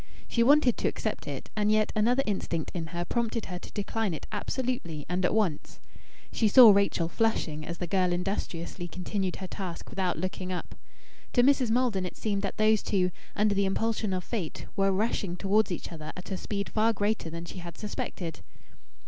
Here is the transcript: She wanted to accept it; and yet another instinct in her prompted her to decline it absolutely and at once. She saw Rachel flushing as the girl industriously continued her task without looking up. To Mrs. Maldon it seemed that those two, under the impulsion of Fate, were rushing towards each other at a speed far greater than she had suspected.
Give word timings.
She 0.27 0.41
wanted 0.41 0.77
to 0.77 0.87
accept 0.87 1.27
it; 1.27 1.51
and 1.55 1.71
yet 1.71 1.91
another 1.95 2.23
instinct 2.25 2.71
in 2.73 2.87
her 2.87 3.05
prompted 3.05 3.45
her 3.45 3.59
to 3.59 3.71
decline 3.71 4.15
it 4.15 4.25
absolutely 4.31 5.05
and 5.07 5.23
at 5.23 5.33
once. 5.35 5.79
She 6.31 6.47
saw 6.47 6.71
Rachel 6.71 7.07
flushing 7.07 7.63
as 7.67 7.77
the 7.77 7.85
girl 7.85 8.11
industriously 8.11 8.87
continued 8.87 9.35
her 9.35 9.45
task 9.47 9.91
without 9.91 10.17
looking 10.17 10.51
up. 10.51 10.73
To 11.33 11.43
Mrs. 11.43 11.69
Maldon 11.69 12.07
it 12.07 12.17
seemed 12.17 12.41
that 12.41 12.57
those 12.57 12.81
two, 12.81 13.11
under 13.35 13.53
the 13.53 13.65
impulsion 13.65 14.11
of 14.11 14.23
Fate, 14.23 14.65
were 14.75 14.91
rushing 14.91 15.37
towards 15.37 15.71
each 15.71 15.91
other 15.91 16.11
at 16.17 16.31
a 16.31 16.35
speed 16.37 16.69
far 16.69 16.93
greater 16.93 17.29
than 17.29 17.45
she 17.45 17.59
had 17.59 17.77
suspected. 17.77 18.39